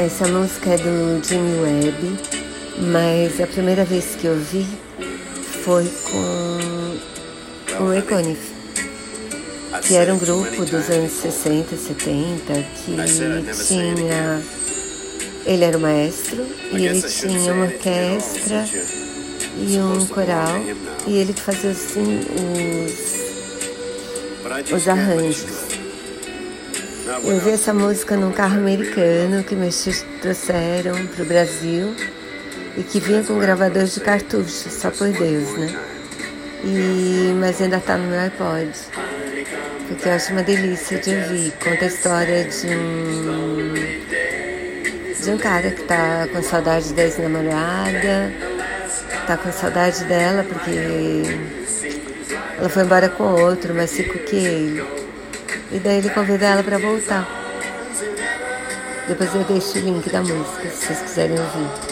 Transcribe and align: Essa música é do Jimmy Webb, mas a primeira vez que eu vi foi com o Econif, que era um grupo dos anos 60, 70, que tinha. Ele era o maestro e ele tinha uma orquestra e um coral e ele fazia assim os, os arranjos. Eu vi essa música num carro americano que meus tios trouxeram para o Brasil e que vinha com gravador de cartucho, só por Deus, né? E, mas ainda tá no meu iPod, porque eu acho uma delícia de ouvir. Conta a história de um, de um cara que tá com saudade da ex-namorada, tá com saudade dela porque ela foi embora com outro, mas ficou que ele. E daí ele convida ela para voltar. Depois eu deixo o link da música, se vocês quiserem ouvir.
Essa 0.00 0.26
música 0.28 0.70
é 0.70 0.78
do 0.78 1.22
Jimmy 1.22 1.60
Webb, 1.60 2.18
mas 2.90 3.38
a 3.38 3.46
primeira 3.46 3.84
vez 3.84 4.16
que 4.16 4.24
eu 4.24 4.34
vi 4.34 4.66
foi 5.62 5.86
com 6.04 7.84
o 7.84 7.92
Econif, 7.92 8.40
que 9.82 9.96
era 9.96 10.14
um 10.14 10.18
grupo 10.18 10.64
dos 10.64 10.88
anos 10.88 11.12
60, 11.12 11.76
70, 11.76 12.62
que 12.76 12.96
tinha. 13.66 14.42
Ele 15.44 15.64
era 15.64 15.76
o 15.76 15.80
maestro 15.82 16.46
e 16.72 16.86
ele 16.86 17.02
tinha 17.02 17.52
uma 17.52 17.66
orquestra 17.66 18.64
e 19.58 19.78
um 19.78 20.06
coral 20.06 20.62
e 21.06 21.18
ele 21.18 21.34
fazia 21.34 21.72
assim 21.72 22.20
os, 24.64 24.72
os 24.72 24.88
arranjos. 24.88 25.69
Eu 27.24 27.40
vi 27.40 27.50
essa 27.50 27.74
música 27.74 28.16
num 28.16 28.30
carro 28.30 28.58
americano 28.58 29.42
que 29.42 29.56
meus 29.56 29.82
tios 29.82 30.04
trouxeram 30.22 30.94
para 31.08 31.24
o 31.24 31.26
Brasil 31.26 31.92
e 32.76 32.84
que 32.84 33.00
vinha 33.00 33.24
com 33.24 33.36
gravador 33.36 33.82
de 33.82 33.98
cartucho, 33.98 34.70
só 34.70 34.92
por 34.92 35.08
Deus, 35.08 35.58
né? 35.58 35.76
E, 36.62 37.34
mas 37.40 37.60
ainda 37.60 37.80
tá 37.80 37.96
no 37.96 38.06
meu 38.06 38.20
iPod, 38.20 38.70
porque 39.88 40.08
eu 40.08 40.12
acho 40.12 40.32
uma 40.32 40.44
delícia 40.44 40.98
de 40.98 41.10
ouvir. 41.10 41.52
Conta 41.64 41.84
a 41.84 41.88
história 41.88 42.44
de 42.44 42.66
um, 42.68 43.74
de 45.20 45.30
um 45.30 45.38
cara 45.38 45.70
que 45.72 45.82
tá 45.82 46.28
com 46.32 46.40
saudade 46.44 46.94
da 46.94 47.02
ex-namorada, 47.02 48.32
tá 49.26 49.36
com 49.36 49.50
saudade 49.50 50.04
dela 50.04 50.44
porque 50.44 51.40
ela 52.56 52.68
foi 52.68 52.84
embora 52.84 53.08
com 53.08 53.24
outro, 53.24 53.74
mas 53.74 53.92
ficou 53.92 54.22
que 54.22 54.36
ele. 54.36 54.99
E 55.72 55.78
daí 55.78 55.98
ele 55.98 56.10
convida 56.10 56.46
ela 56.46 56.62
para 56.62 56.78
voltar. 56.78 57.28
Depois 59.06 59.34
eu 59.34 59.44
deixo 59.44 59.78
o 59.78 59.80
link 59.80 60.10
da 60.10 60.20
música, 60.20 60.68
se 60.70 60.86
vocês 60.86 61.02
quiserem 61.02 61.38
ouvir. 61.38 61.90